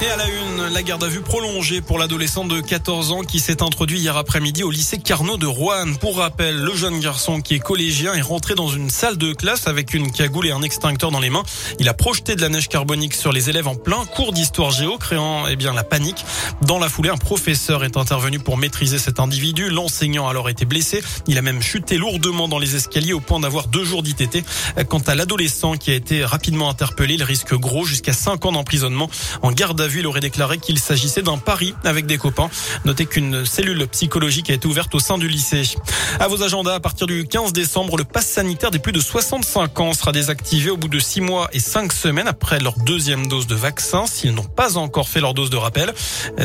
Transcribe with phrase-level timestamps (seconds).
[0.00, 3.40] Et à la une, la garde à vue prolongée pour l'adolescent de 14 ans qui
[3.40, 5.94] s'est introduit hier après-midi au lycée Carnot de Rouen.
[6.00, 9.66] Pour rappel, le jeune garçon qui est collégien est rentré dans une salle de classe
[9.66, 11.42] avec une cagoule et un extincteur dans les mains.
[11.80, 14.98] Il a projeté de la neige carbonique sur les élèves en plein cours d'histoire géo,
[14.98, 16.24] créant eh bien la panique.
[16.62, 19.68] Dans la foulée, un professeur est intervenu pour maîtriser cet individu.
[19.68, 21.02] L'enseignant a alors été blessé.
[21.26, 24.44] Il a même chuté lourdement dans les escaliers au point d'avoir deux jours d'ITT.
[24.88, 29.10] Quant à l'adolescent qui a été rapidement interpellé, il risque gros jusqu'à 5 ans d'emprisonnement
[29.42, 32.50] en garde à vue, il aurait déclaré qu'il s'agissait d'un pari avec des copains.
[32.84, 35.62] Notez qu'une cellule psychologique a été ouverte au sein du lycée.
[36.20, 39.80] À vos agendas, à partir du 15 décembre, le pass sanitaire des plus de 65
[39.80, 43.46] ans sera désactivé au bout de 6 mois et 5 semaines après leur deuxième dose
[43.46, 45.92] de vaccin s'ils n'ont pas encore fait leur dose de rappel.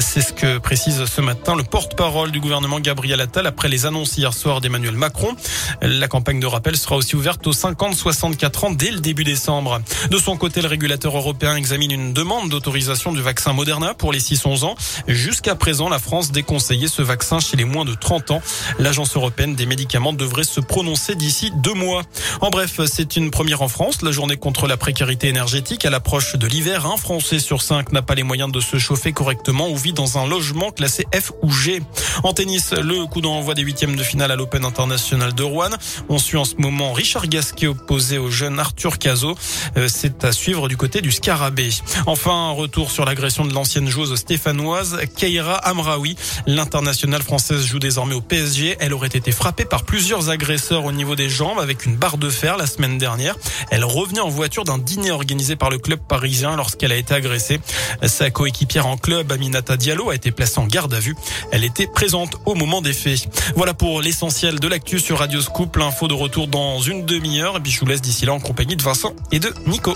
[0.00, 4.16] C'est ce que précise ce matin le porte-parole du gouvernement Gabriel Attal après les annonces
[4.16, 5.34] hier soir d'Emmanuel Macron.
[5.80, 9.80] La campagne de rappel sera aussi ouverte aux 50-64 ans dès le début décembre.
[10.10, 14.12] De son côté, le régulateur européen examine une demande d'autorisation du vaccin vaccin Moderna pour
[14.12, 14.74] les 6-11 ans.
[15.08, 18.42] Jusqu'à présent, la France déconseillait ce vaccin chez les moins de 30 ans.
[18.78, 22.02] L'Agence européenne des médicaments devrait se prononcer d'ici deux mois.
[22.42, 24.02] En bref, c'est une première en France.
[24.02, 26.84] La journée contre la précarité énergétique à l'approche de l'hiver.
[26.84, 30.18] Un Français sur cinq n'a pas les moyens de se chauffer correctement ou vit dans
[30.18, 31.80] un logement classé F ou G.
[32.24, 35.70] En tennis, le coup d'envoi des huitièmes de finale à l'Open International de Rouen.
[36.10, 39.36] On suit en ce moment Richard Gasquet opposé au jeune Arthur Cazot.
[39.78, 41.70] Euh, c'est à suivre du côté du Scarabée.
[42.04, 46.16] Enfin, retour sur la de l'ancienne joueuse stéphanoise Keira Amraoui.
[46.48, 48.76] L'internationale française joue désormais au PSG.
[48.80, 52.28] Elle aurait été frappée par plusieurs agresseurs au niveau des jambes avec une barre de
[52.28, 53.36] fer la semaine dernière.
[53.70, 57.60] Elle revenait en voiture d'un dîner organisé par le club parisien lorsqu'elle a été agressée.
[58.02, 61.14] Sa coéquipière en club, Aminata Diallo, a été placée en garde à vue.
[61.52, 63.28] Elle était présente au moment des faits.
[63.54, 65.76] Voilà pour l'essentiel de l'actu sur Radio Scoop.
[65.76, 67.58] L'info de retour dans une demi-heure.
[67.58, 69.94] Et puis je vous laisse d'ici là en compagnie de Vincent et de Nico.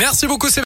[0.00, 0.48] Merci beaucoup.